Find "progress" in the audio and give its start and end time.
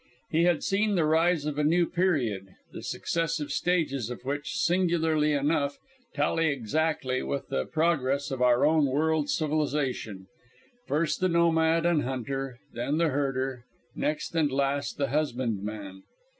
7.67-8.31